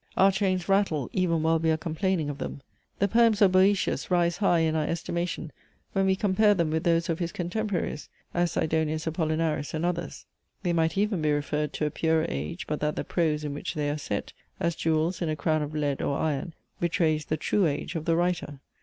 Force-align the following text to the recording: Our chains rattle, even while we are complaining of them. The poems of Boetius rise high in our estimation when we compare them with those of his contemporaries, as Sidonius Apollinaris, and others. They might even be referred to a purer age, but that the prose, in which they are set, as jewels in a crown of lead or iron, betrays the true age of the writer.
Our 0.17 0.31
chains 0.31 0.67
rattle, 0.67 1.11
even 1.13 1.43
while 1.43 1.59
we 1.59 1.69
are 1.69 1.77
complaining 1.77 2.27
of 2.31 2.39
them. 2.39 2.61
The 2.97 3.07
poems 3.07 3.39
of 3.39 3.51
Boetius 3.51 4.09
rise 4.09 4.37
high 4.37 4.61
in 4.61 4.75
our 4.75 4.87
estimation 4.87 5.51
when 5.93 6.07
we 6.07 6.15
compare 6.15 6.55
them 6.55 6.71
with 6.71 6.85
those 6.85 7.07
of 7.07 7.19
his 7.19 7.31
contemporaries, 7.31 8.09
as 8.33 8.53
Sidonius 8.53 9.05
Apollinaris, 9.05 9.75
and 9.75 9.85
others. 9.85 10.25
They 10.63 10.73
might 10.73 10.97
even 10.97 11.21
be 11.21 11.31
referred 11.31 11.71
to 11.73 11.85
a 11.85 11.91
purer 11.91 12.25
age, 12.29 12.65
but 12.65 12.79
that 12.79 12.95
the 12.95 13.03
prose, 13.03 13.43
in 13.43 13.53
which 13.53 13.75
they 13.75 13.91
are 13.91 13.97
set, 13.99 14.33
as 14.59 14.75
jewels 14.75 15.21
in 15.21 15.29
a 15.29 15.35
crown 15.35 15.61
of 15.61 15.75
lead 15.75 16.01
or 16.01 16.17
iron, 16.17 16.55
betrays 16.79 17.25
the 17.25 17.37
true 17.37 17.67
age 17.67 17.93
of 17.93 18.05
the 18.05 18.15
writer. 18.15 18.59